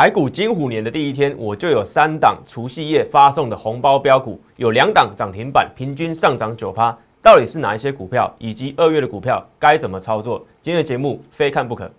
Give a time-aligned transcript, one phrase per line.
[0.00, 6.96] 台股金虎年的第一天，我就有三档除夕夜发送的红包标股，有两档涨停板，平均上涨九趴。
[7.20, 10.38] 到底是哪一些股票，以及二月的股票该怎么操作？
[10.62, 11.90] 今天的节目非看不可。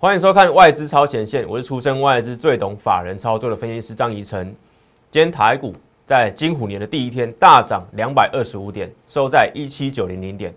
[0.00, 4.54] 欢迎收看外资超前线，我是出身外资最懂法人操作的分析师张怡晨。
[5.10, 5.74] 今天台股
[6.06, 10.54] 在金虎年的第一天大涨两百二十五点，收在一七九零零点。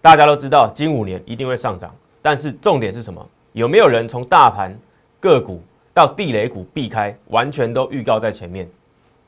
[0.00, 3.28] 大家都知道金虎年一定会上涨，但是重点是什么？
[3.52, 4.72] 有没有人从大盘
[5.18, 5.60] 个股
[5.92, 8.70] 到地雷股避开，完全都预告在前面？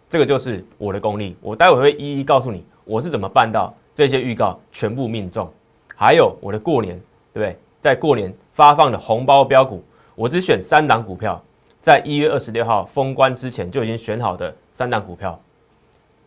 [0.08, 1.36] 这个就是我的功力。
[1.40, 5.52] 我待会会一一告诉你我是怎么办到这些预告全部命中，
[5.96, 6.94] 还有我的过年，
[7.32, 7.58] 对不对？
[7.80, 8.32] 在过年。
[8.52, 9.82] 发放的红包标股，
[10.14, 11.42] 我只选三档股票，
[11.80, 15.40] 在一月二十六号封关之前就已经选好的三档股票，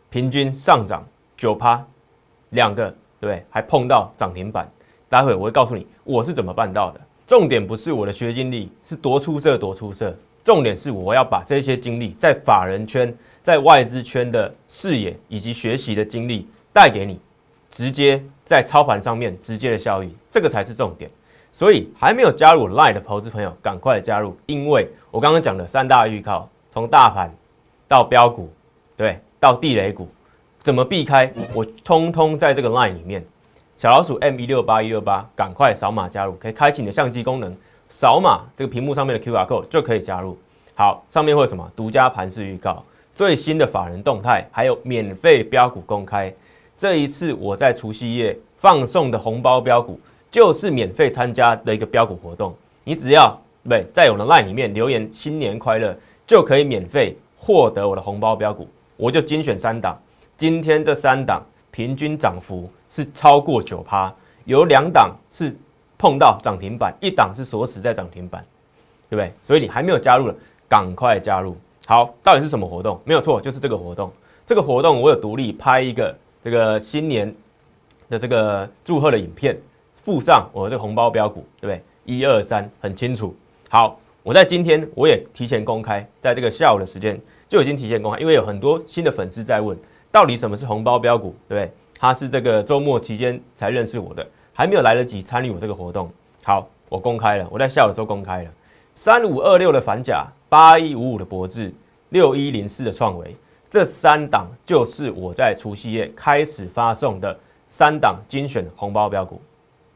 [0.10, 1.06] 平均上涨
[1.38, 1.86] 九趴，
[2.52, 3.46] 两个对对？
[3.52, 4.68] 还碰到涨停板。
[5.08, 7.00] 待会我会告诉你我是怎么办到的。
[7.28, 17.20] 重点不是我的学经历是多出色多出色，重点是我要把这些经历在法人圈、在外资圈的视野以及学习的经历带给你，
[17.70, 21.12] 直接在操盘上面直接的效益，这个才是重点。
[21.54, 24.36] 所以还没有加入 Line 的投资朋友，赶快加入！
[24.48, 27.32] 因为我刚刚讲的三大预告，从大盘
[27.88, 28.52] 到标股，
[28.98, 30.10] 对，到地雷股，
[30.58, 33.24] 怎么避开，我通通在这个 Line 里面。
[33.78, 37.56] 小老鼠 M 一六八一六八，赶快扫码加入，可以开启你的相机功能，
[37.88, 40.36] 扫码这个屏幕上面的 QR code 就可以加入。
[40.74, 41.72] 好，上面会有什么？
[41.76, 46.34] 独家盘式预告，最新的法人动态，还有免费标股公开。
[46.76, 50.00] 这一次我在除夕夜放送的红包标股。
[50.34, 53.40] 就是免费参加的一个标股活动，你只要
[53.70, 55.96] 对在我的 LINE 里面留言“新年快乐”，
[56.26, 58.68] 就可以免费获得我的红包标股。
[58.98, 59.96] 我就精选三档，
[60.36, 61.40] 今天这三档
[61.70, 64.12] 平均涨幅是超过九趴，
[64.46, 65.56] 有两档是
[66.00, 68.44] 碰到涨停板，一档是锁死在涨停板，
[69.12, 69.32] 对不对？
[69.44, 70.36] 所以你还没有加入的，
[70.68, 71.56] 赶快加入。
[71.86, 73.00] 好，到底是什么活动？
[73.06, 74.12] 没有错，就是这个活动。
[74.48, 77.32] 这个活动我有独立拍一个这个新年
[78.10, 79.56] 的这个祝贺的影片。
[80.04, 81.82] 附上我这个红包标股，对不对？
[82.06, 83.34] 一二三，很清楚。
[83.70, 89.78] 好，我在今天我也提前公开，在这个下午的时间就已经提前公开，因为有很多新的粉丝在问，
[90.12, 91.74] 到底什么是红包标股，对不对？
[91.98, 96.12] 他是这个周末期间才认识我的，还没有来得及参与我这个活动。
[96.44, 98.52] 好，我公开了，我在下午的时候公开了，
[98.96, 101.74] 三五二六的反甲，八一五五的博智，
[102.10, 103.34] 六一零四的创维，
[103.70, 107.40] 这三档就是我在除夕夜开始发送的
[107.70, 109.42] 三档精选红包标股。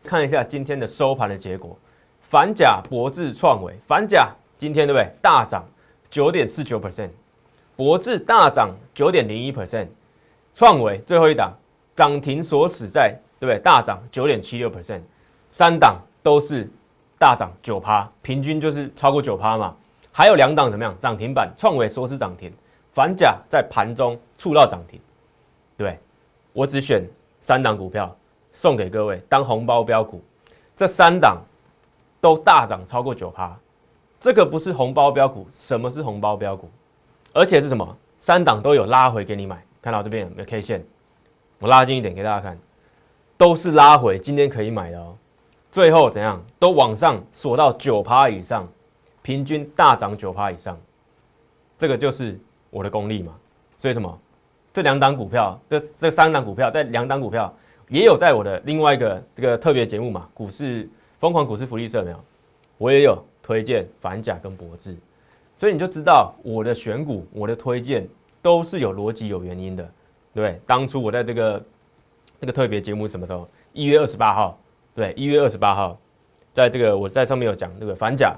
[0.08, 1.78] 看一下今天的收盘的结果，
[2.22, 5.12] 反甲、博智、创维，反甲今天对不对？
[5.22, 5.66] 大涨
[6.10, 7.10] 九点四九 percent，
[7.76, 9.88] 博智大涨九点零一 percent，
[10.56, 11.52] 创维最后一档
[11.94, 13.60] 涨停锁死在对不对？
[13.60, 15.02] 大涨九点七六 percent，
[15.50, 16.68] 三档都是
[17.20, 19.76] 大涨九趴，平均就是超过九趴嘛。
[20.14, 20.96] 还有两档怎么样？
[20.98, 22.52] 涨停板，创维锁死涨停，
[22.94, 25.00] 反甲在盘中触到涨停，
[25.76, 26.00] 对
[26.54, 27.04] 我只选
[27.40, 28.16] 三档股票。
[28.58, 30.20] 送给各位当红包标股，
[30.76, 31.38] 这三档
[32.20, 33.56] 都大涨超过九趴，
[34.20, 36.68] 这个不是红包标股，什么是红包标股？
[37.34, 37.96] 而且是什么？
[38.18, 40.84] 三档都有拉回给你买，看到这边有没有 K 线？
[41.60, 42.58] 我拉近一点给大家看，
[43.38, 45.16] 都是拉回，今天可以买的哦。
[45.70, 46.44] 最后怎样？
[46.58, 48.68] 都往上锁到九趴以上，
[49.22, 50.76] 平均大涨九趴以上，
[51.78, 52.40] 这个就是
[52.72, 53.36] 我的功力嘛。
[53.78, 54.20] 所以什么？
[54.74, 57.54] 这两档股票，这这三档股票，在两档股票。
[57.90, 60.90] 也有在我的另外一个这个特别节目嘛，股市
[61.20, 62.24] 疯狂股市福利社没有？
[62.78, 64.96] 我也有推荐反甲跟博智，
[65.56, 68.08] 所以你就知道我的选股、我的推荐
[68.42, 69.90] 都是有逻辑、有原因的，
[70.34, 71.66] 对当初我在这个
[72.40, 73.50] 这个特别节目什么时候？
[73.74, 74.60] 一月二十八号，
[74.94, 75.98] 对，一月二十八号，
[76.54, 78.36] 在这个我在上面有讲那个反甲，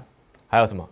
[0.48, 0.88] 还有什么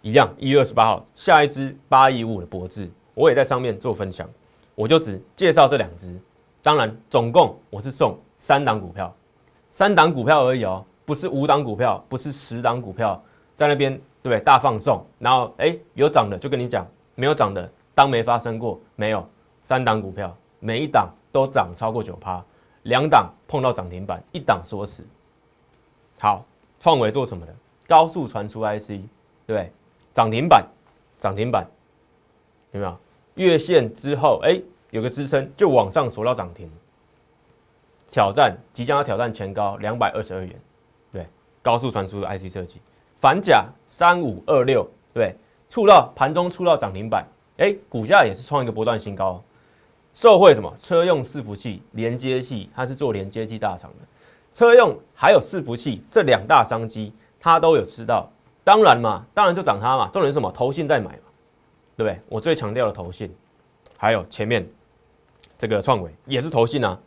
[0.00, 0.32] 一样？
[0.38, 4.28] 一月二十八号，下一支八一五的博智，我也在上面做分享，
[4.74, 6.18] 我就只介绍这两支。
[6.66, 9.14] 当然，总共我是送三档股票，
[9.70, 13.22] 三档股票而已哦，不是五档股票，不是十档股票，
[13.54, 14.40] 在那边对不对？
[14.40, 16.84] 大放送，然后哎有涨的就跟你讲，
[17.14, 19.24] 没有涨的当没发生过，没有
[19.62, 22.44] 三档股票，每一档都涨超过九趴，
[22.82, 25.04] 两档碰到涨停板，一档锁死。
[26.18, 26.44] 好，
[26.80, 27.54] 创维做什么的？
[27.86, 28.98] 高速传输 IC，对
[29.46, 29.70] 不对？
[30.12, 30.66] 涨停板，
[31.16, 31.64] 涨停板，
[32.72, 32.98] 有没有？
[33.36, 34.60] 月线之后，哎。
[34.96, 36.70] 有个支撑就往上锁到涨停，
[38.08, 40.60] 挑战即将要挑战前高两百二十二元，
[41.12, 41.26] 对，
[41.62, 42.80] 高速传输的 IC 设计，
[43.20, 45.36] 反甲三五二六，对，
[45.68, 47.26] 触到盘中触到涨停板，
[47.58, 49.42] 哎，股价也是创一个波段新高。
[50.14, 50.72] 受惠什么？
[50.78, 54.06] 车用伺服器、连接器，它是做连接器大厂的。
[54.54, 58.26] 车用还有伺服器这两大商机，它都有吃到。
[58.64, 60.08] 当然嘛，当然就涨它嘛。
[60.10, 60.50] 重点是什么？
[60.50, 61.24] 投信在买嘛，
[61.98, 62.18] 对不对？
[62.30, 63.30] 我最强调的投信，
[63.98, 64.66] 还有前面
[65.58, 66.98] 这个创维也是投信啊，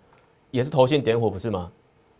[0.51, 1.71] 也是投信点火不是吗？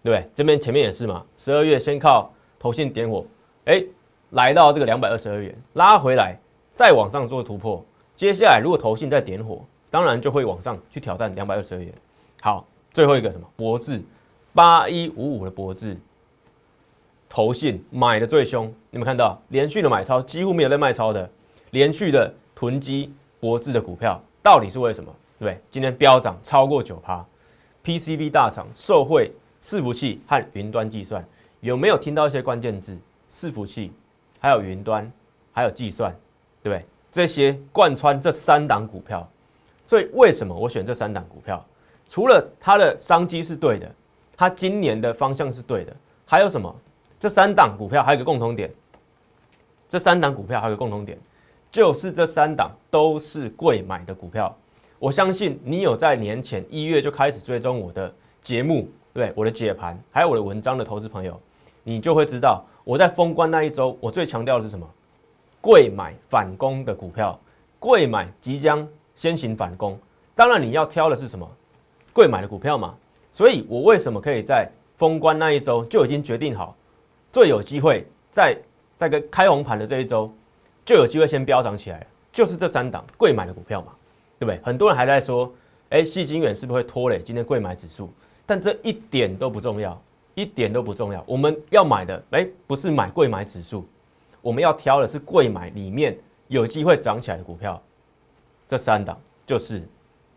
[0.04, 0.30] 对不对？
[0.34, 1.26] 这边前面也是嘛。
[1.38, 3.26] 十二月先靠投信点火，
[3.66, 3.84] 哎，
[4.31, 6.40] 来到这个两百二十二元，拉回来
[6.74, 7.84] 再往上做突破。
[8.16, 9.62] 接下来如果投信再点火。
[9.92, 11.92] 当然就会往上去挑战两百二十二元。
[12.42, 13.48] 好，最后一个什么？
[13.56, 14.00] 博智
[14.54, 15.98] 八一五五的博智，
[17.28, 18.72] 投信买的最凶。
[18.92, 21.28] 你们看到连续的买超，几乎没有在卖超的，
[21.72, 25.12] 连续的囤积博智的股票，到底是为什么？
[25.46, 25.60] 对？
[25.72, 27.26] 今天飙涨超过九趴
[27.84, 29.32] ，PCB 大厂受惠
[29.62, 31.26] 伺服器和云端计算，
[31.62, 32.98] 有没有听到一些关键字？
[33.30, 33.92] 伺服器，
[34.40, 35.12] 还有云端，
[35.52, 36.12] 还有计算，
[36.64, 36.86] 对不对？
[37.12, 39.28] 这些贯穿这三档股票。
[39.86, 41.66] 所以为什么我选这三档股票？
[42.08, 43.92] 除了它的商机是对的，
[44.36, 45.96] 它今年的方向是对的，
[46.26, 46.76] 还有什么？
[47.20, 48.72] 这三档股票还有一个共同点，
[49.90, 51.18] 这三档股票还有个共同点，
[51.72, 54.56] 就是这三档都是贵买的股票。
[55.00, 61.40] 我相信你有在年前一月就开始追踪我的节目，对我的解盘，还有我的文章的投资朋友，
[61.84, 64.88] 你就会知道我在封关那一周，我最强调的是什么？
[65.62, 67.40] 贵买反攻的股票，
[67.80, 68.88] 贵买即将。
[69.16, 70.00] 先行反攻，
[70.34, 71.45] 当然你要挑的是什么？
[72.13, 72.95] 贵买的股票嘛。
[73.34, 76.74] 所以我为什么可以在封关那一周就已经决定好，
[77.30, 78.57] 最有机会在
[78.95, 80.34] 在个开红盘的这一周
[80.86, 83.92] 就有机会先飙涨起来，就是这三档贵买的股票嘛，
[84.40, 84.60] 对不对？
[84.64, 85.54] 很多人还在说，
[85.90, 88.10] 哎，细金远是不是会拖累今天贵买指数？
[88.46, 90.02] 但这一点都不重要，
[90.34, 91.24] 一点都不重要。
[91.28, 93.86] 我们要买的，哎，不是买贵买指数，
[94.42, 97.80] 我们要挑的是贵买里面有机会涨起来的股票。
[98.68, 99.82] 这三档就是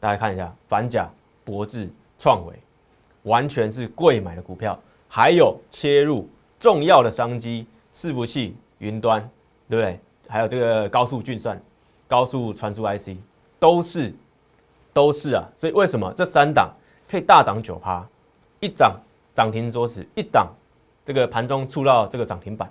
[0.00, 1.08] 大家看一下，反甲、
[1.44, 1.88] 博智、
[2.18, 2.54] 创维，
[3.22, 4.78] 完全是贵买的股票，
[5.08, 6.28] 还有切入
[6.58, 9.20] 重要的商机，伺服器、云端，
[9.68, 10.00] 对不对？
[10.28, 11.60] 还有这个高速运算、
[12.08, 13.16] 高速传输 IC，
[13.62, 14.12] 都是
[14.92, 15.48] 都是啊。
[15.56, 16.68] 所以为什么这三档
[17.08, 18.04] 可以大涨九趴？
[18.58, 19.00] 一涨
[19.32, 20.48] 涨停锁死，一档
[21.04, 22.68] 这个盘中触到这个涨停板，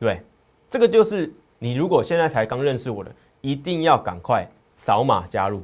[0.00, 0.22] 对，
[0.70, 4.48] 这个就是你如果现在才刚认识我的，一定要赶快。
[4.76, 5.62] 扫码加入，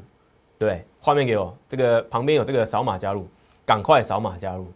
[0.57, 3.27] 对，画面给我，这个旁边有这个扫码加入，
[3.67, 4.69] 赶快扫码加入，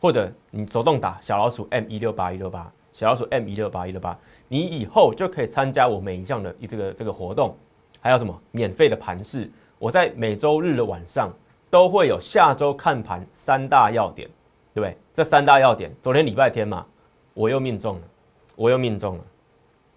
[0.00, 7.54] 或者你手动打小老鼠 M 一六八一六八，小老鼠 M 一六八一六八，你以后就可以参加我每一项的这个这个活动，
[8.04, 11.32] 还有什么免费的盘市，我在每周日的晚上
[11.70, 14.28] 都会有下周看盘三大要点，
[14.74, 14.94] 对不对？
[15.14, 16.84] 这三大要点，昨天礼拜天嘛，
[17.32, 18.02] 我又命中了，
[18.56, 19.24] 我又命中了。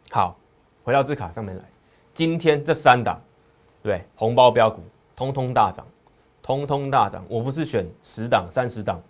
[0.09, 0.37] 好，
[0.85, 1.63] 回到字卡上面来，
[2.13, 3.21] 今天这三档。
[3.83, 4.81] 对，红包标股
[5.13, 5.85] 通通大涨，
[6.41, 7.25] 通通大涨。
[7.27, 9.01] 我不是选十档、三十档，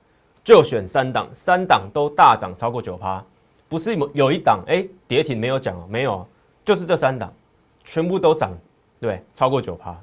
[0.44, 3.24] 就选三档，三档都大涨超过九趴。
[3.70, 6.28] 不是有有一档哎跌停没有讲哦，没有，
[6.66, 7.32] 就是这三档
[7.84, 8.52] 全部都涨，
[9.00, 9.98] 对，超过九趴。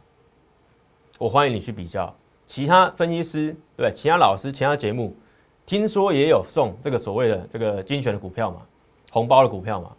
[1.18, 2.14] 我欢迎你去比较
[2.46, 5.14] 其他分析师，对，其他老师、其他节目，
[5.66, 8.62] 听说也有送这个所谓的这个精选的股票嘛，
[9.12, 9.90] 红包的股票嘛。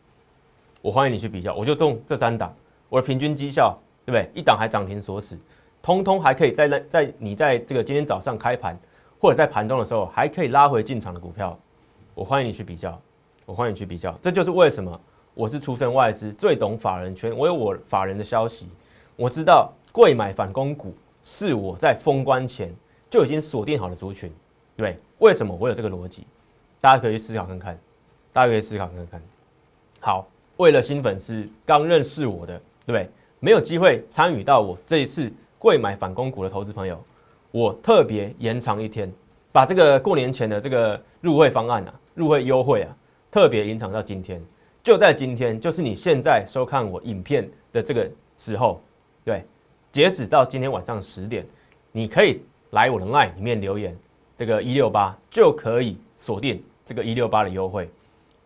[0.81, 2.56] 我欢迎你去比较，我就中这三档，
[2.89, 3.77] 我的平均绩效。
[4.07, 4.39] 对不对？
[4.39, 5.35] 一档还涨停锁死，
[5.81, 8.78] 通通还可以在那在你在这个今天早上开盘
[9.19, 11.57] 或者在盘中的时候还可以拉回进场的股票，
[12.14, 13.02] 我欢迎你去比较，
[13.47, 14.16] 我欢迎你去比较。
[14.21, 14.92] 这就是为什么
[15.33, 18.69] 我是出身外资，最懂法人圈，我有我法人的消息，
[19.18, 20.94] 我知道贵买反攻股
[21.24, 22.74] 是我在封关前
[23.10, 24.31] 就已经锁定好的族群，
[24.76, 26.28] 对为什么我有这个逻辑？
[26.81, 27.80] 大家可以思考看看，
[28.34, 29.22] 大家可以思考看看。
[30.02, 33.10] 好，为了新粉丝刚认识我的，对？
[33.40, 37.02] 没有机会参与到我这一次贵买反攻股的投资朋友，
[37.52, 39.12] 我特别延长一天，
[39.52, 42.95] 把这个过年前的这个入会方案啊、入会优惠啊，
[43.31, 44.44] 特别延长到今天。
[44.84, 48.81] 就在今天，就是你现在收看我影片的这个时候，
[49.26, 49.44] 对，
[49.92, 51.44] 截止到今天晚上十点，
[51.92, 53.98] 你可以来我的 LINE 里面留言，
[54.38, 57.90] 这个一六八就可以锁定这个一六八的优惠，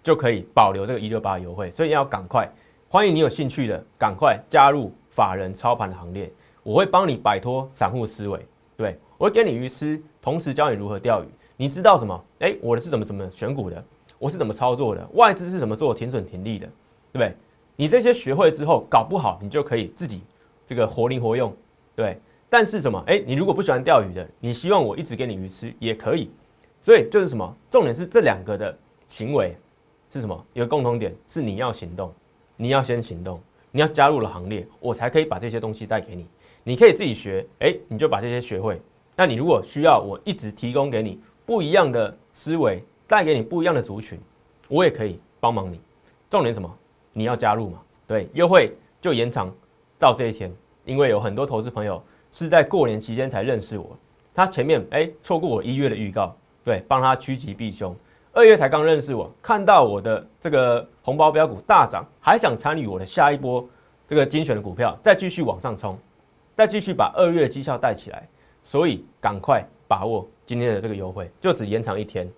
[0.02, 2.50] 就可以保留这个一六八的优惠，所以要赶快。
[2.88, 6.32] 欢迎你有兴趣的，赶快加入法人操盘的行列。
[6.64, 8.40] 我会帮你摆脱散户思维，
[8.78, 11.28] 对我会给你鱼吃，同时教你如何钓鱼。
[11.58, 12.24] 你知道什么？
[12.40, 13.84] 哎，我的是怎么怎么选股的？
[14.18, 15.06] 我是怎么操作的？
[15.16, 16.66] 外资是怎么做停损停利的？
[17.12, 17.36] 对不对？
[17.76, 20.22] 你这些学会之后，搞不好你就可以自己
[20.70, 21.52] 这个活灵活用，
[21.96, 22.16] 对。
[22.48, 23.04] 但是什么？
[23.08, 26.30] 哎，你如果不喜欢钓鱼的，你希望我一直给你鱼吃也可以。
[26.80, 27.58] 所以就是什么？
[27.72, 29.58] 重点是这两个的行为
[30.12, 30.46] 是什么？
[30.54, 32.14] 有个共同点是你要行动。
[32.56, 36.28] 你要先行动，你要加入了行列，我才可以把这些东西带给你。
[36.64, 38.80] 你可以自己学，哎，你就把这些学会。
[39.16, 44.20] 那你如果需要我一直提供给你不一样的思维，带给你不一样的族群，
[44.68, 45.82] 我也可以帮忙你。
[46.30, 46.72] 重点什么？
[47.14, 47.82] 你要加入嘛？
[48.06, 48.72] 对，优惠
[49.02, 49.52] 就延长
[50.00, 50.52] 到这一天，
[50.86, 52.02] 因为有很多投资朋友
[52.32, 53.96] 是在过年期间才认识我，
[54.34, 57.96] 他前面哎错过我一月的预告，对，帮他趋吉避凶。
[58.32, 63.68] 二月才刚认识我，看到我的这个红包标股大涨，还想参与我的下一波
[64.08, 65.98] 这个精选的股票，再继续往上冲，
[66.56, 68.28] 再继续把二月的绩效带起来。
[68.62, 72.30] 所以赶快把握今天的这个优惠，就只延长一天，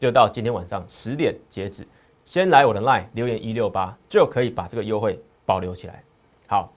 [0.00, 1.86] 就到今天晚上十点截止。
[2.24, 6.02] 先来我的 line 留言一六八，就可以把这个优惠保留起来。
[6.46, 6.72] 好，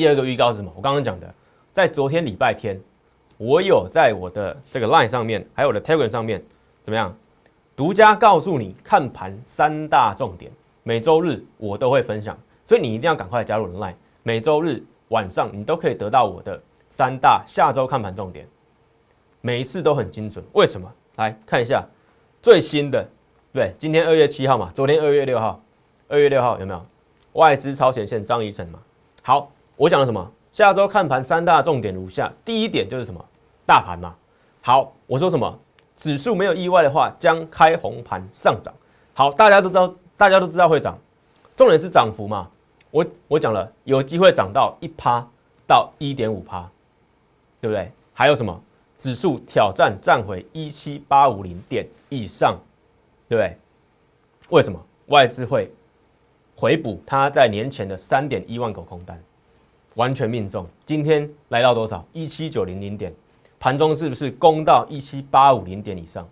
[0.00, 0.72] 第二个预告是什么？
[0.74, 1.34] 我刚刚讲的，
[1.74, 2.80] 在昨天礼拜天，
[3.36, 6.42] 我有在我的这个 line 上面，还有我的 telegram 上面，
[6.82, 7.14] 怎么样？
[7.76, 10.50] 独家告诉你看盘三大重点，
[10.84, 13.92] 每周日我都会分享，所以你一定要赶快加入我的 line，
[14.22, 16.58] 每周日晚上你都可以得到我的。
[16.88, 18.48] 三大下周看盘重点，
[19.42, 20.42] 每一次都很精准。
[20.54, 20.90] 为什么？
[21.16, 21.86] 来看一下
[22.40, 23.06] 最新的，
[23.52, 25.62] 对，今天二月七号嘛，昨天二月六号，
[26.08, 26.86] 二月六号有没有
[27.34, 28.78] 外资超前线张怡晨嘛？
[29.22, 30.30] 好，我讲了什么？
[30.52, 33.24] 下周看盘三大重点如下：第一点就是什么？
[33.64, 34.14] 大盘嘛。
[34.60, 35.58] 好，我说什么？
[35.96, 38.74] 指数没有意外的话，将开红盘上涨。
[39.14, 40.98] 好，大家都知道，大家都知道会涨，
[41.56, 42.46] 重点是涨幅嘛。
[42.90, 45.26] 我我讲了，有机会涨到一趴
[45.66, 46.70] 到一点五趴。
[47.62, 47.90] 对不对？
[48.12, 48.62] 还有什么
[48.98, 52.58] 指数挑战站回一七八五零点以上，
[53.30, 53.56] 对不对？
[54.50, 55.72] 为什么外资会
[56.54, 59.18] 回补它在年前的三点一万口空单，
[59.94, 60.66] 完全命中。
[60.84, 62.04] 今天来到多少？
[62.12, 63.14] 一七九零零点，
[63.58, 66.28] 盘中是不是攻到一七八五零点以上？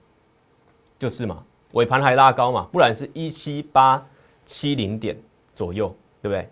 [0.99, 4.05] 就是嘛，尾盘还拉高嘛，不然是一七八
[4.45, 5.17] 七零点
[5.55, 6.49] 左右，对不对？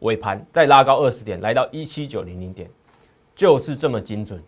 [0.00, 2.70] 尾盘再拉高二十点，来到一七九零零点。
[3.34, 4.42] 就是这么精准，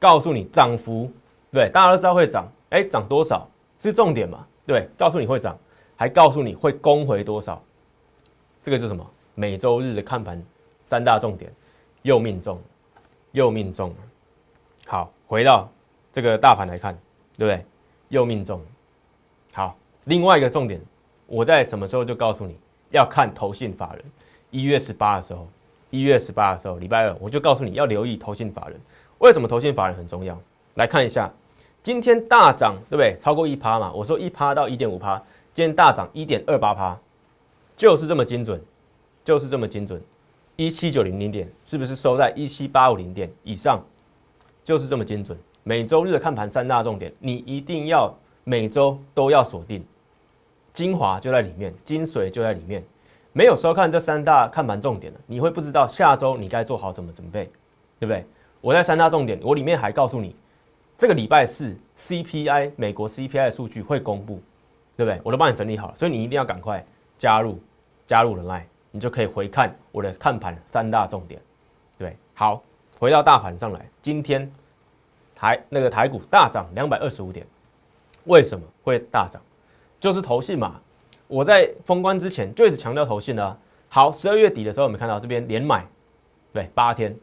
[0.00, 1.08] 告诉你涨幅，
[1.52, 3.48] 对，大家都知道会涨，哎，涨多少
[3.78, 4.44] 是重点嘛？
[4.66, 5.56] 对，告诉你会涨，
[5.94, 7.62] 还告诉你会攻回多少，
[8.60, 9.08] 这个就是什么？
[9.36, 10.42] 每周日的看盘
[10.84, 11.52] 三大重点，
[12.02, 12.60] 又命中，
[13.32, 13.94] 又命中。
[14.86, 15.68] 好，回到
[16.12, 16.94] 这个大盘来看，
[17.36, 17.66] 对不对？
[18.08, 18.60] 又命中。
[19.52, 20.80] 好，另外一个重点，
[21.26, 22.56] 我在什么时候就告诉你
[22.90, 24.04] 要看投信法人，
[24.50, 25.46] 一月十八的时候。
[25.90, 28.80] 一月十八的时候，礼拜二，我就告诉你要留意投信法人。
[29.18, 30.36] 为什么投信法人很重要？
[30.74, 31.32] 来看一下，
[31.84, 33.14] 今天大涨，对不对？
[33.16, 33.92] 超过一趴嘛。
[33.92, 35.16] 我说一趴到一点五趴，
[35.52, 36.98] 今天大涨一点二八趴，
[37.76, 38.60] 就是这么精准，
[39.22, 40.02] 就是这么精准。
[40.56, 43.82] 一七九零零点是不是收在一七八五零点以上？
[44.62, 45.36] 就是这么精准。
[45.62, 49.84] 每周日的看盘三大重点，你一定要每周都要锁定，
[50.72, 52.82] 精华就在里面，精髓就在里面。
[53.32, 57.50] 没有收看这三大看盘重点的，你会不知道下周你该做好什么准备，
[57.98, 58.24] 对不对？
[58.60, 60.36] 我在三大重点，我里面还告诉你，
[60.96, 64.40] 这个礼拜四 CPI 美国 CPI 数据会公布，
[64.96, 65.20] 对不对？
[65.24, 66.84] 我都帮你整理好了，所以你一定要赶快
[67.18, 67.58] 加入
[68.06, 71.42] 加入人来，你就可以回看我的看盘三大重点，
[71.98, 72.16] 对。
[72.32, 72.62] 好，
[72.96, 74.48] 回到大盘上来，今天
[75.34, 77.44] 台那个台股大涨两百二十五点，
[78.26, 79.42] 为什么会大涨？
[79.98, 80.80] 就是投信嘛。
[81.26, 83.58] 我在封关之前就一直强调投信的。
[83.88, 85.84] 好，十二月底的时候，我们看到这边连买，
[86.52, 87.16] 对，八天，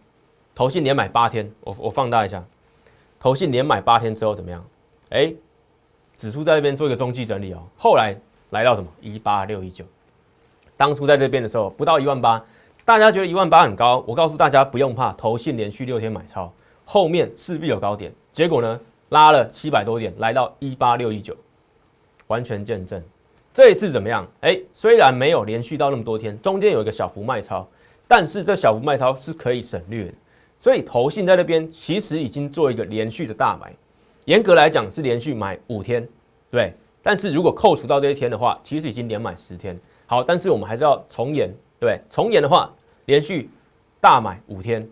[0.53, 1.49] 投信连买八天。
[1.61, 2.43] 我我放大一下，
[3.17, 4.61] 投信连买八天之后怎么样？
[5.11, 5.33] 哎，
[6.17, 7.63] 指数在这边做一个中继整理哦。
[7.77, 8.13] 后来
[8.49, 9.85] 来到什么一八六一九，
[10.81, 12.43] 当初在这边的时候不到一万八，
[12.83, 14.03] 大家觉得一万八很高。
[14.07, 16.51] 我告诉大家不用怕，投信连续六天买超，
[16.85, 18.11] 后面势必有高点。
[18.33, 21.37] 结果呢，拉了七百多点，来到一八六一九，
[22.25, 22.99] 完全见证。
[23.53, 24.27] 这一次怎么样？
[24.39, 27.67] 哎，虽然没有连续到那么多天，中间有一个小幅卖超，
[28.07, 30.13] 但是这小幅卖超是可以省略的。
[30.57, 33.71] 所以投信在那边其实已经做一个连续的大买，
[34.25, 36.09] 严格来讲是连续买五天，
[36.49, 36.73] 对。
[37.03, 39.79] 但是如果扣除到这一天的话，其实已经连买十天。
[40.11, 41.49] 好，但是我们还是要重演，
[41.79, 42.69] 对，重演的话，
[43.05, 43.49] 连续
[44.01, 44.85] 大买五天，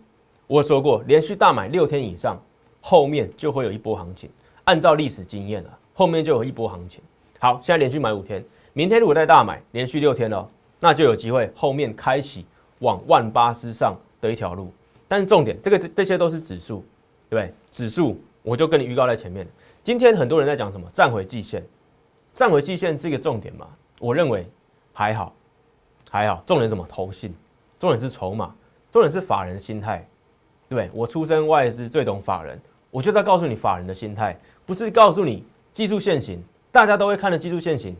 [0.46, 2.40] 我说过，连续大买六天以上，
[2.80, 4.30] 后面就会有一波行情。
[4.64, 7.02] 按照历史经验啊，后面就有一波行情。
[7.38, 10.48] 好，现在连续买五天，明天如果再大买，连续六天了，
[10.78, 12.46] 那就有机会后面开启
[12.78, 14.72] 往万八之上的一条路。
[15.06, 16.82] 但是重点，这个这这些都是指数，
[17.28, 17.54] 对不对？
[17.70, 19.46] 指数我就跟你预告在前面。
[19.84, 21.62] 今天很多人在讲什么站回季线，
[22.32, 23.66] 站回季线是一个重点嘛？
[23.98, 24.46] 我认为
[24.92, 25.34] 还好，
[26.10, 26.42] 还好。
[26.46, 26.86] 重点什么？
[26.88, 27.34] 投信，
[27.78, 28.54] 重点是筹码，
[28.90, 30.06] 重点是法人心态，
[30.68, 30.90] 对？
[30.92, 36.42] 我出身外资，最懂法人，我就在告诉你法人的心态，不是告诉你技术线型。
[36.72, 37.96] 大家都会看的技术线型，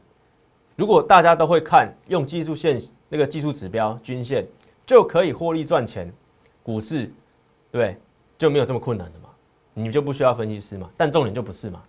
[0.76, 4.46] 如果大家都会看用技术线那个技术指标均线
[4.86, 6.12] 就可以获利赚钱，
[6.62, 7.12] 股市
[7.72, 7.96] 对
[8.38, 9.28] 就没有这么困难的嘛？
[9.74, 10.88] 你就不需要分析师嘛？
[10.96, 11.82] 但重点就不是嘛？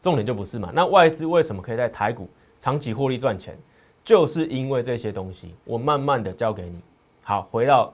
[0.00, 0.72] 重点就不是嘛？
[0.74, 3.56] 那外资为什么可以在台股长期获利赚钱？
[4.04, 6.80] 就是因为这些东西，我慢慢的教给你。
[7.22, 7.92] 好，回到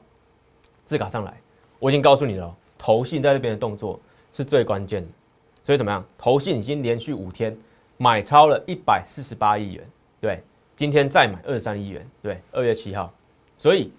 [0.85, 1.35] 字卡上来，
[1.79, 4.01] 我已经告诉你了，投信在这边的动作
[4.33, 5.09] 是最关键的。
[5.63, 6.05] 所以怎么样？
[6.17, 7.55] 投信已经连续五天
[7.97, 9.85] 买超了一百四十八亿元，
[10.21, 10.41] 对，
[10.77, 13.13] 今天再买二十三亿元，对，二月七号。
[13.57, 13.91] 所以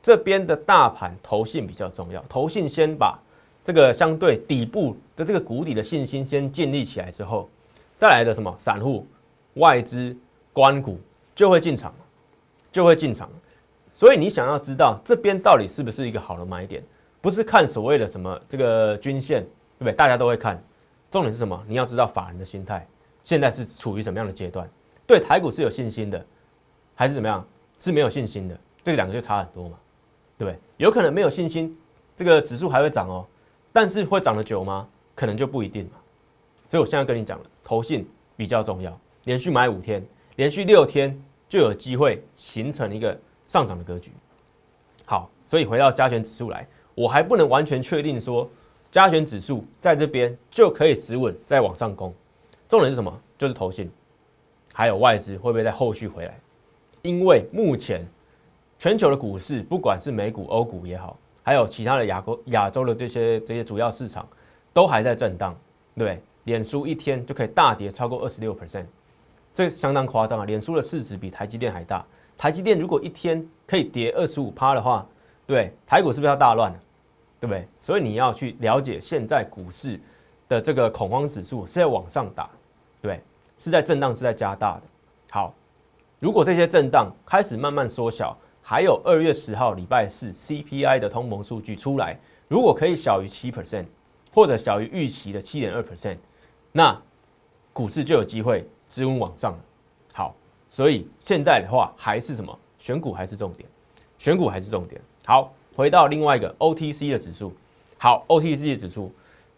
[0.00, 3.18] 这边的大盘投信比较重要，投信先把
[3.62, 7.48] 这个相对底部的这个谷底的信心先建立起来之后，
[7.98, 9.06] 再来的什么散户、
[9.54, 10.16] 外资、
[10.54, 10.98] 关股
[11.40, 11.90] 就会进场，
[12.70, 13.26] 就会进场。
[13.94, 16.84] 所以你想要知道这边到底是不是一个好的买点，
[17.18, 19.92] 不是看所谓的什么这个均线，对不对？
[19.94, 20.62] 大家都会看。
[21.10, 21.64] 重点是什么？
[21.66, 22.86] 你要知道法人的心态
[23.24, 24.68] 现在是处于什么样的阶段？
[25.06, 26.22] 对台股是有信心的，
[26.94, 27.42] 还是怎么样？
[27.78, 28.60] 是没有信心的？
[28.84, 29.78] 这两个就差很多嘛，
[30.36, 30.60] 对不对？
[30.76, 31.74] 有可能没有信心，
[32.14, 33.26] 这个指数还会涨哦，
[33.72, 34.86] 但是会涨得久吗？
[35.14, 35.92] 可能就不一定嘛。
[36.68, 38.06] 所以我现在跟你讲了，投信
[38.36, 40.06] 比较重要，连续买五天，
[40.36, 41.18] 连续六天
[41.50, 43.14] 就有机会形成一个
[43.46, 44.10] 上涨的格局。
[45.04, 48.48] 好，所以回到加权指数来，我还不能完全确定说。
[48.92, 52.12] 加权指数在这边就可以止稳，再往上攻。
[52.68, 53.20] 重点是什么？
[53.38, 53.88] 就是投信，
[54.72, 56.36] 还有外资会不会在后续回来？
[57.02, 58.04] 因为目前
[58.80, 64.28] 全球的股市，不管是美股、欧股也好，还有其他的亚国、亚洲的这些这些主要市场，
[64.72, 65.56] 都还在震荡，
[65.96, 66.22] 对不对？
[66.44, 68.86] 脸书一天就可以大跌超过二十六 percent，
[69.52, 70.44] 这相当夸张啊！
[70.44, 72.04] 脸书的市值比台积电还大，
[72.38, 75.06] 台积电如果一天可以跌二十五趴的话，
[75.46, 76.78] 对台股是不是要大乱了？
[77.40, 77.66] 对不对？
[77.80, 79.98] 所以你要去了解现在股市
[80.48, 82.48] 的这个恐慌指数是在往上打，
[83.00, 83.20] 对，
[83.58, 84.82] 是在震荡，是在加大的。
[85.30, 85.54] 好，
[86.18, 93.86] 如果这些震荡开始慢慢缩小，还有二月十号礼拜四 CPI 的通膨数据出来，如果可以小于七 percent，
[94.32, 96.18] 或者小于预期的七点二 percent，
[96.70, 96.96] 那
[97.72, 99.58] 股市就有机会直稳往上。
[100.12, 100.34] 好，
[100.68, 102.54] 所以现在的话还是什么？
[102.78, 103.66] 选股还是重点，
[104.18, 105.00] 选股还是重点。
[105.24, 105.50] 好。
[105.76, 107.54] 回到另外一个 OTC 的指数，
[107.96, 109.10] 好，OTC 的指数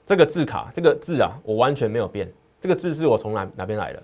[0.06, 2.30] 这个字卡，这个字啊，我完全没有变。
[2.60, 4.00] 这个字是我从哪哪边来的？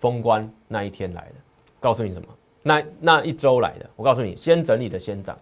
[0.00, 1.34] 封关那一天来的。
[1.78, 2.28] 告诉你什么？
[2.62, 3.88] 那那一周来的。
[3.94, 5.38] 我告诉你，先整理的先涨，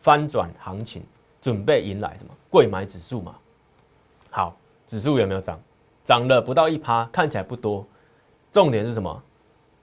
[0.00, 1.04] 翻转行情，
[1.40, 2.34] 准备迎来什么？
[2.50, 3.36] 贵买指数嘛。
[4.30, 5.60] 好，指数有没有涨？
[6.02, 7.86] 涨了不到一趴，看起来不多。
[8.56, 9.22] 重点是什么？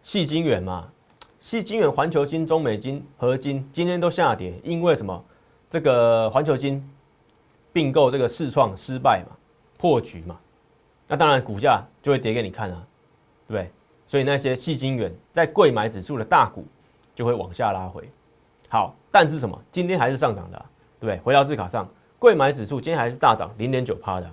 [0.01, 0.89] 细金元嘛，
[1.39, 5.23] 细金元、环球金、中美金、合金今天都下跌，因为什么？
[5.69, 6.83] 这个环球金
[7.71, 9.37] 并购这个市创失败嘛，
[9.77, 10.39] 破局嘛，
[11.07, 12.83] 那当然股价就会跌给你看啊，
[13.47, 13.71] 对不对？
[14.07, 16.65] 所以那些细金元在贵买指数的大股
[17.13, 18.09] 就会往下拉回。
[18.69, 19.55] 好，但是什么？
[19.71, 20.57] 今天还是上涨的，
[20.99, 21.19] 对不对？
[21.19, 24.27] 回到字卡上，贵买指数今天还是大涨零点九趴的。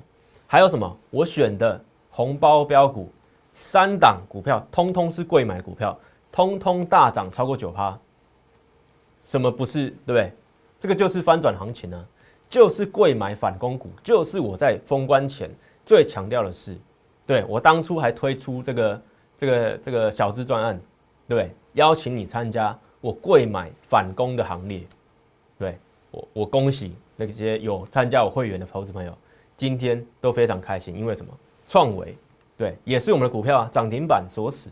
[0.47, 0.97] 还有什么？
[1.11, 3.13] 我选的红包标股
[3.61, 5.97] 三档股票，通通是贵买股票，
[6.33, 7.97] 通通大涨超过九趴。
[9.21, 9.91] 什么不是？
[10.07, 10.33] 对不对？
[10.79, 12.07] 这个就是翻转行情呢，
[12.49, 15.51] 就是贵买反攻股，就是我在封关前
[15.85, 16.75] 最强调的事。
[17.27, 19.03] 对我当初还推出这个
[19.37, 20.81] 这个这个小资专案，
[21.29, 24.83] 对，邀请你参加我贵买反攻的行列。
[25.59, 25.79] 对
[26.11, 29.15] 我我恭喜那些有参加我会员的投资朋友，
[29.55, 31.31] 今天都非常开心，因为什么？
[31.67, 32.17] 创维
[32.61, 34.71] 对，也是我们的股票啊，涨停板锁死。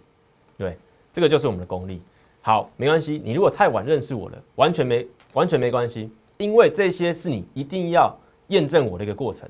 [0.58, 0.76] 对，
[1.10, 2.02] 这个就是我们的功力。
[2.42, 5.06] 好，没关系，你如果太晚认识我了，完全没。
[5.34, 8.14] 完全没关系，因为这些是你一定要
[8.48, 9.46] 验证我的一个过程。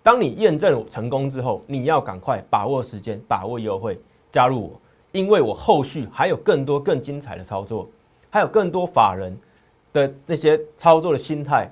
[0.00, 3.98] 当你验证成功之后，你要赶快把握时间，把握优惠，
[4.30, 7.88] 加入我，因为我后续还有更多更精彩的操作，
[8.30, 9.36] 还有更多法人
[9.92, 11.68] 的那些操作的心态，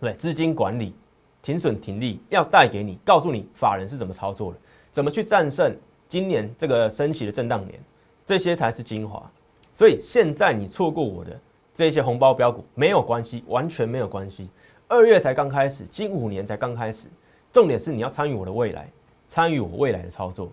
[0.00, 0.94] 对资金管理、
[1.42, 4.58] 停损停利要带给你，告诉你法人是怎么操作的，
[4.90, 5.76] 怎么去战胜
[6.08, 7.78] 今年这个升息的震荡年，
[8.24, 9.30] 这些才是精华。
[9.72, 11.38] 所以现在你错过我的。
[11.72, 14.50] 这些红包标股没有关系，完全没有关系。
[14.88, 17.08] 二月才刚开始，近五年才刚开始。
[17.52, 18.90] 重点是你要参与我的未来，
[19.24, 20.50] 参与我未来的操作，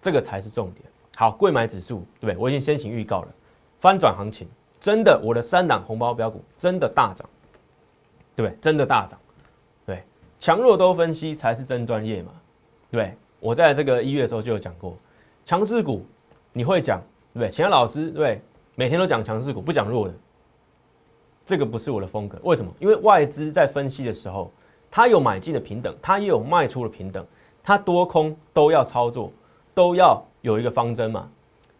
[0.00, 0.84] 这个才是重点。
[1.16, 2.36] 好，贵买指数，对不对？
[2.36, 3.28] 我已经先行预告了，
[3.80, 4.46] 翻转行情，
[4.78, 7.28] 真的，我的三档红包标股真的大涨，
[8.36, 8.56] 对不对？
[8.60, 9.18] 真的大涨，
[9.84, 10.04] 对，
[10.38, 12.30] 强弱都分析才是真专业嘛，
[12.90, 13.16] 对？
[13.40, 14.96] 我在这个一月的时候就有讲过，
[15.44, 16.04] 强势股
[16.52, 17.00] 你会讲，
[17.32, 17.48] 对不对？
[17.48, 18.40] 其他老师对对？
[18.74, 20.14] 每天都讲强势股，不讲弱的。
[21.44, 22.70] 这个不是我的风格，为什么？
[22.78, 24.50] 因为外资在分析的时候，
[24.90, 27.24] 它有买进的平等，它也有卖出的平等，
[27.62, 29.32] 它多空都要操作，
[29.74, 31.28] 都要有一个方针嘛。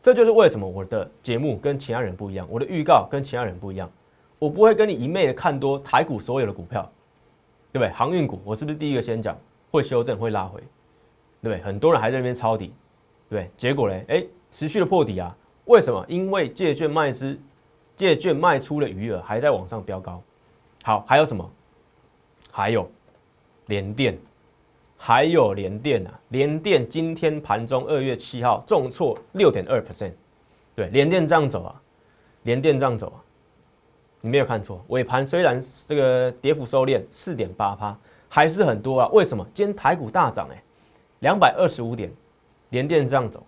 [0.01, 3.91] 这就是为什么我的节目跟其他人不一样，我的预告跟其他人不一样，
[4.39, 6.83] 我不会跟你一昧的看多台股所有的股票，
[7.73, 7.91] 对不对？
[7.93, 9.37] 航运股我是不是第一个先讲
[9.71, 10.63] 会修正会拉回，
[11.43, 11.59] 对？
[11.61, 12.73] 很多人还在那边抄底，
[13.29, 13.51] 对对？
[13.57, 16.05] 结果嘞，哎，持续的破底啊，为什么？
[16.09, 17.39] 因为借券卖资，
[17.97, 20.23] 借券卖出的余额还在往上飙高。
[20.83, 21.51] 好，还有什么？
[22.51, 22.91] 还有
[23.67, 24.19] 联电。
[25.01, 30.11] 还有联电啊，联电今天盘中二月七号重挫六点二 percent，
[30.75, 31.81] 对，联电这样走啊，
[32.43, 33.23] 联电这样走啊，
[34.23, 37.97] 你没有看错，尾盘虽然这个跌幅收敛四点八趴，
[38.29, 39.09] 还是很多啊。
[39.13, 39.47] 为什么？
[39.55, 40.61] 今天台股大涨哎，
[41.21, 42.11] 两百二十五点，
[42.71, 43.45] 联电这样走，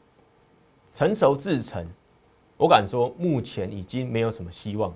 [0.92, 1.86] 成熟制成，
[2.56, 4.92] 我敢说目前已经没有什么希望，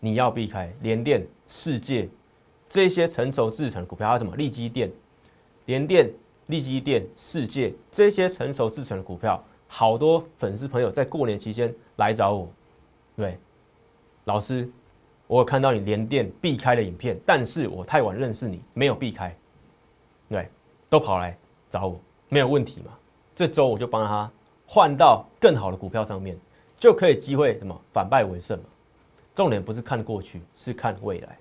[0.00, 2.08] 你要避开联电、世界
[2.68, 4.90] 这些成熟制成的股票，还有什么利基电。
[5.66, 6.10] 联电、
[6.48, 12.52] 利基电、世界这些成熟制成的股票，好多粉丝朋友在过年期间来找我，
[13.16, 13.38] 对，
[14.24, 14.70] 老师，
[15.26, 19.34] 我有看到你联电避开的影片，但是我太晚认识你，没有避开，
[20.28, 20.46] 对，
[20.90, 21.34] 都跑来
[21.74, 22.92] 找我，没有问题嘛？
[23.34, 24.30] 这周我就帮他
[24.64, 26.38] 换到更好的股票上面，
[26.78, 28.64] 就可以机会什么反败为胜嘛？
[29.34, 31.36] 重点不是看过去，是看未来，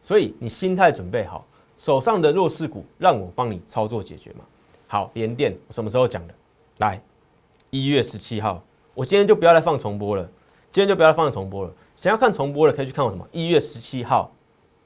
[0.00, 1.44] 所以你心态准备好。
[1.76, 4.44] 手上的弱势股，让我帮你操作解决嘛。
[4.86, 6.34] 好，联电什么时候讲的？
[6.78, 7.02] 来，
[7.70, 8.62] 一月十七号。
[8.94, 10.22] 我今天就不要再放重播了，
[10.70, 11.72] 今天就不要再放重播了。
[11.96, 13.26] 想要看重播的，可以去看我什么？
[13.32, 14.30] 一月十七号，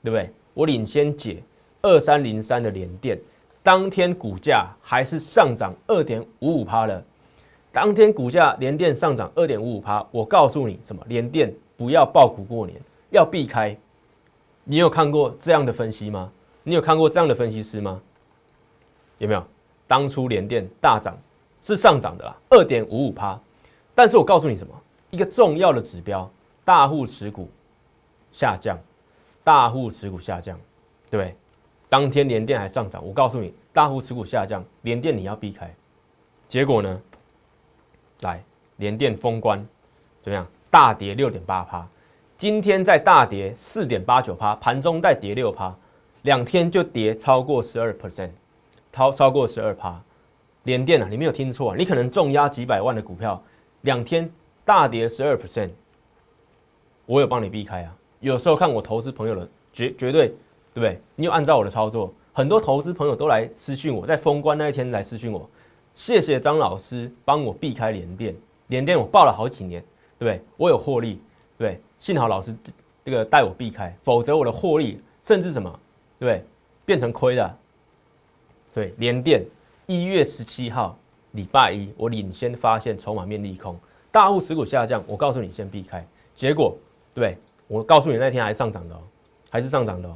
[0.03, 0.33] 对不对？
[0.55, 1.43] 我领先解
[1.83, 3.21] 二三零三的联电，
[3.66, 7.02] 当天股价还是上涨二点五五趴的。
[7.72, 11.02] 当天股价连电上涨二点五五趴，我告诉你什么？
[11.09, 13.76] 连电不要爆股过年，要避开。
[14.62, 16.31] 你有看过这样的分析吗？
[16.62, 18.00] 你有看过这样的分析师吗？
[19.18, 19.44] 有没有？
[19.88, 21.18] 当初连电大涨
[21.61, 23.37] 是上涨的啦，二点五五趴。
[23.96, 24.72] 但是我告诉你什么？
[25.11, 26.31] 一个重要的指标，
[26.64, 27.50] 大户持股
[28.31, 28.79] 下降，
[29.42, 30.57] 大户持股下降，
[31.11, 31.37] 对不对？
[31.88, 35.72] 当天联电还上涨，我告诉你，大户持股下降，联电你要避开。
[36.49, 37.01] 结果呢？
[38.20, 38.42] 来，
[38.77, 39.64] 联电封关
[40.20, 40.46] 怎么样？
[40.70, 41.87] 大跌六点八趴，
[42.37, 45.75] 今天再大跌四点八九趴，盘中再跌六趴。
[46.22, 48.31] 两天就跌超过十二 percent，
[48.92, 50.03] 超超过十二趴，
[50.64, 53.40] 连电啊，你没有听错啊，你可能重压几百万的股票，
[53.83, 54.29] 两天
[54.64, 55.70] 大跌十二 percent，
[57.07, 57.96] 我有帮你避开啊。
[58.18, 60.35] 有时候看我投资朋友的绝绝对，
[60.77, 61.01] 对不对？
[61.15, 65.49] 你有按照我的操作，很多投资朋友都来私讯我，在封关那一天来私讯我，
[65.95, 68.37] 谢谢张老师帮我避开连电，
[68.67, 69.83] 连电我报了好几年，
[70.19, 70.45] 对不对？
[70.59, 71.19] 我有获利，
[71.57, 72.55] 对，幸好老师
[73.03, 75.81] 这个带我避开，否则我的获利甚至什么？
[76.19, 76.45] 对，
[76.85, 77.59] 变成亏的。
[78.75, 79.43] 对，连电
[79.87, 80.95] 一月十七号
[81.33, 83.75] 礼拜一，我领先发现筹码面利空，
[84.12, 86.07] 大户持股下降，我告诉你先避开。
[86.35, 86.77] 结果，
[87.15, 89.01] 对我告诉你那天还上涨的哦，
[89.49, 90.15] 还是上涨的哦。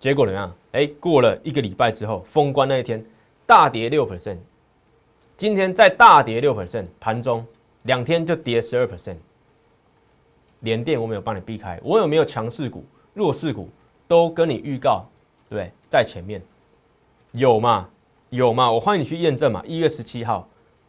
[0.00, 0.52] 结果怎么样？
[0.72, 3.04] 哎，过了一个礼拜之后，封关那一天
[3.46, 4.38] 大跌六 percent，
[5.36, 7.46] 今天再大跌六 percent，盘中
[7.82, 9.16] 两天就跌十二 percent。
[10.60, 12.84] 连电我没有帮你避开，我有没有强势股、
[13.14, 13.68] 弱势股
[14.08, 15.04] 都跟你预告？
[15.48, 16.42] 对，在前面
[17.32, 17.88] 有吗？
[18.30, 18.70] 有吗？
[18.70, 19.62] 我欢迎你去验证嘛。
[19.66, 20.48] 一月十七号，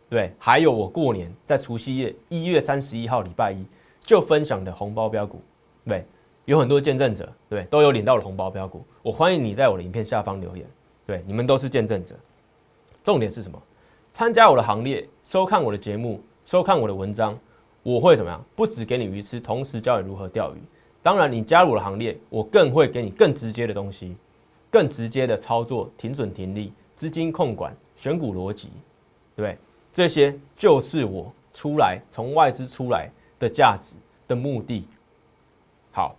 [0.10, 3.65] 对，还有我过年在除夕夜一月三十一号礼拜一
[4.02, 5.41] 就分享的红包标股，
[5.86, 6.06] 对，
[6.45, 8.84] 有很多见证者，对，都有领到了红包标股。
[9.01, 10.65] 我欢迎你在我的影片下方留言，
[11.06, 12.15] 对，你们都是见证者。
[13.04, 13.62] 重点是什么？
[14.13, 17.38] 参加我的行列，收看我的节目，收看我的文章，
[17.84, 18.43] 我会怎么样？
[18.56, 20.58] 不止给你鱼吃，同时教你如何钓鱼。
[21.01, 24.15] 当然，你加入我的行列，我更会给你更直接的东西。
[24.69, 28.69] 更直接的操作，停损停利、资金控管、选股逻辑，
[29.36, 29.58] 对不对？
[29.91, 33.95] 这些就是我出来从外资出来的价值
[34.27, 34.88] 的目的。
[35.91, 36.15] 好，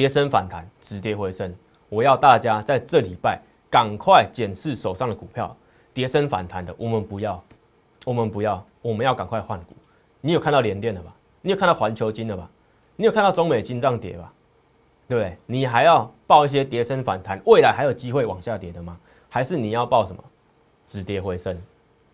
[0.00, 1.54] 跌升反弹，止跌回升。
[1.90, 5.54] 我要大家在这礼拜赶快检视手上的股票，
[5.92, 7.44] 跌升反弹的，我们不要，
[8.06, 9.76] 我们不要，我们要赶快换股。
[10.22, 11.14] 你有看到联电的吧？
[11.42, 12.50] 你有看到环球金的吧？
[12.96, 14.32] 你有看到中美金涨跌吧？
[15.06, 15.36] 对不对？
[15.44, 18.98] 你还要报一些跌升反弹，未来还有机会往下跌的吗？
[19.28, 20.24] 还是你要报什么
[20.86, 21.60] 止跌回升、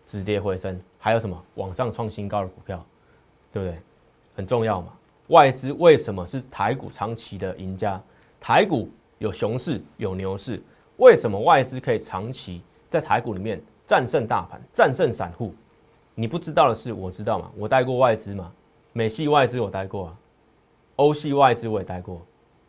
[0.05, 0.77] 止跌回升？
[0.99, 2.85] 还有什么往上创新高的股票？
[3.53, 3.79] 对不对？
[4.35, 4.91] 很重要嘛。
[5.27, 8.01] 外资为什么是台股长期的赢家？
[8.39, 10.61] 台股有熊市有牛市，
[10.97, 15.53] 为什么外资可以长期在台股里面战胜大盘、战胜散户？
[16.15, 17.51] 你不知道的是，我知道嘛。
[17.57, 18.51] 我带过外资嘛，
[18.93, 20.17] 美系外资我带过啊，
[20.95, 22.21] 欧系外资我也带过。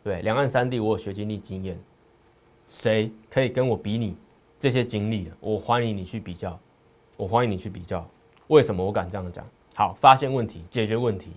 [0.03, 1.79] 对，两岸三地我有学经历经验，
[2.67, 4.17] 谁可以跟我比拟
[4.59, 5.31] 这些经历？
[5.39, 6.59] 我欢迎你去比较，
[7.15, 8.05] 我欢迎你去比较。
[8.47, 9.45] 为什么我敢这样讲？
[9.75, 11.31] 好，发现问题，解决问题。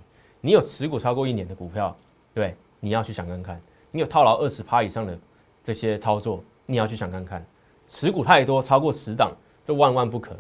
[0.44, 1.96] 你有持股超过一年的股票，
[2.34, 3.62] 对，你要去想看看。
[3.92, 5.16] 你有套牢二十趴以上的
[5.62, 7.46] 这些操作，你要去想看看。
[7.86, 9.32] 持股太多，超过十档，
[9.64, 10.34] 这万万不可，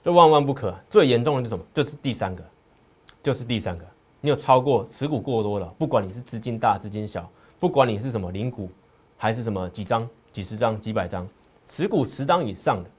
[0.00, 0.72] 这万万不可。
[0.88, 1.64] 最严重的是什么？
[1.74, 2.44] 就是第三个，
[3.24, 3.84] 就是第三个。
[4.20, 8.70] 你有超过持股过多了，不管你是资金大、资金小，不管你是什么零股，
[9.16, 11.26] 还是什么几张、几十张、几百张，
[11.66, 12.90] 持股十张以上的，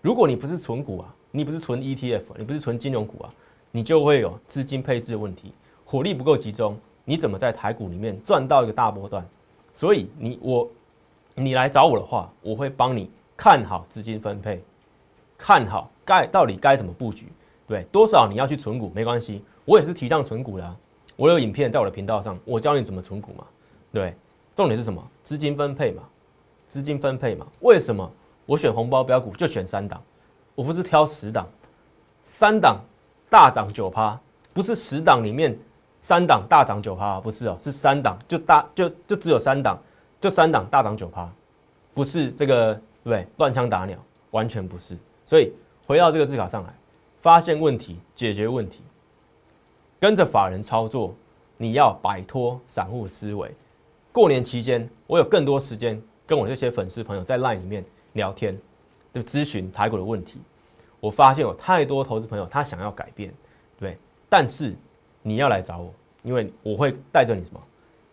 [0.00, 3.34] 如果你不是纯股啊，你不是纯 ETF，你不是纯金融股啊，
[3.72, 5.52] 你就会有资金配置的问题。
[5.90, 9.26] 火力不够集中，你怎么在台股里面赚到一个大波段？
[9.72, 10.68] 所以你我
[11.34, 14.62] 你来找我的话，我会帮你看好资金分配，
[15.38, 17.32] 看好该到底该怎么布局。
[17.66, 20.76] 对，多少你要去存股没关系，我也是提倡存股的。
[21.16, 23.46] 我有影片在我的频道上，我教你怎么存股嘛。
[23.90, 24.14] 对，
[24.54, 25.02] 重点是什么？
[25.22, 26.02] 资金分配嘛，
[26.68, 27.46] 资金分配嘛。
[27.60, 28.12] 为什么
[28.44, 30.02] 我选红包标股就选三档？
[30.54, 31.48] 我不是挑十档，
[32.20, 32.78] 三档
[33.30, 34.20] 大涨九趴，
[34.52, 35.58] 不是十档里面。
[36.00, 39.76] 三档大涨九趴，不是哦，是三档就大就就只有三档，
[40.20, 41.28] 就三档大涨九趴，
[41.92, 43.26] 不是这个对不对？
[43.36, 43.98] 乱枪打鸟，
[44.30, 44.96] 完全不是。
[45.26, 45.52] 所以
[45.86, 46.72] 回到这个字卡上来，
[47.20, 48.80] 发现问题，解决问题，
[49.98, 51.12] 跟着法人操作，
[51.56, 53.52] 你要摆脱散户思维。
[54.12, 58.56] 过年期间，我有更多时间跟我这些粉丝朋友在 LINE 里面聊天，
[59.12, 60.40] 就咨询台股的问题。
[61.00, 63.34] 我发现有太多投资朋友他想要改变，
[63.78, 64.74] 对，但是。
[65.28, 67.60] 你要来找我，因为我会带着你什么，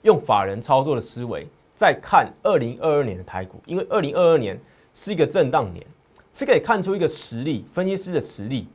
[0.02, 4.60] 用法人操作的思维，再看二零二二年的台股，因为二零二二年
[4.94, 5.86] 是一个震荡年，
[6.34, 8.68] 是可以看出一个实力，分析师的实力，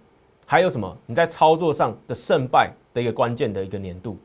[0.46, 4.16] 还有什么你在操作上的胜败的一个关键的一个年度，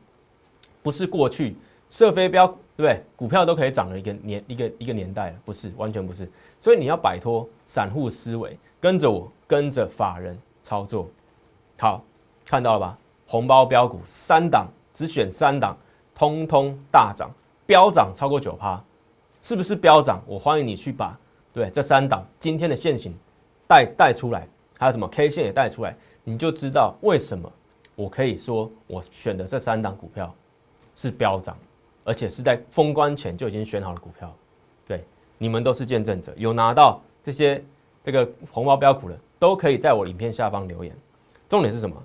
[0.82, 1.56] 不是过去
[1.90, 3.02] 射飞镖，对不对？
[3.14, 6.28] 股票都可以涨的一个年一个一个年代了，不是，完全不是。
[6.58, 11.08] 所以你要摆脱散户思维，跟着我，跟着法人操作，
[11.78, 12.02] 好，
[12.44, 12.98] 看到了吧？
[13.26, 15.76] 红包标股三档，只选三档，
[16.14, 17.30] 通通大涨，
[17.66, 18.82] 飙涨超过九趴，
[19.42, 20.22] 是不是飙涨？
[20.26, 21.18] 我欢迎你去把
[21.52, 23.12] 对这三档今天的现形
[23.66, 24.46] 带带出来，
[24.78, 27.50] 还有什么 K 线也带出来，你就知道为什么
[27.94, 30.32] 我可以说我选的这三档股票
[30.94, 31.56] 是飙涨，
[32.04, 34.32] 而且是在封关前就已经选好了股票。
[34.86, 35.04] 对，
[35.36, 37.62] 你们都是见证者，有拿到这些
[38.04, 40.96] 这个红包标股的，都可以在我影片下方留言。
[41.48, 41.96] 重点是什么？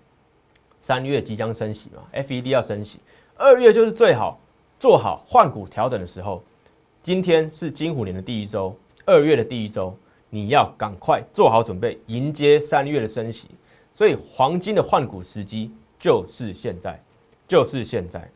[0.82, 3.00] 三月即将升息嘛，FED 要升息，
[3.36, 4.38] 二月就是最好
[4.80, 6.44] 做好换股调整的时候。
[7.04, 9.96] 今天是金虎年的第一周，二月的第一周，
[10.30, 13.48] 你要赶快做好准备，迎接三月的升息。
[13.94, 17.00] 所以黄金的换股时机就是现在，
[17.48, 18.28] 就是现在。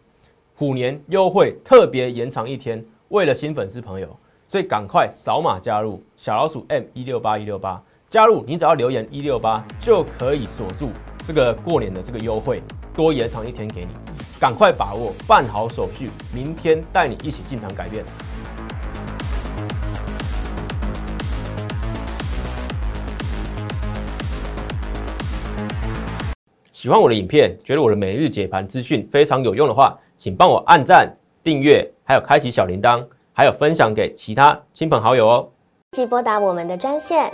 [0.56, 4.16] 虎年优惠特别延长一天，为了新粉丝朋友，
[4.48, 10.90] 所以赶快扫码加入小老鼠 M 一六八一六八，加入你只要留言一六八就可以锁住。
[11.28, 12.62] 这个过年的这个优惠
[12.94, 13.90] 多延长一天给你，
[14.40, 18.06] 赶快把握，办好手续，明天带你一起进场改变。
[26.72, 31.12] 喜欢我的影片，觉得我的每日解盘资讯非常有用的话，请帮我按赞、
[31.44, 35.50] 订阅，还有开启小铃铛，还有分享给其他亲朋好友哦。
[35.94, 37.34] 即拨打我们的专线